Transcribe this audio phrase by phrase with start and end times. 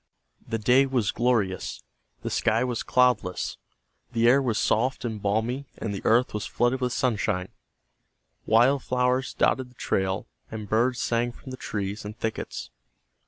[0.47, 1.83] The day was glorious.
[2.23, 3.57] The sky was cloudless,
[4.13, 7.49] the air was soft and balmy and the earth was flooded with sunshine.
[8.47, 12.71] Wild flowers dotted the trail, and birds sang from the trees and thickets.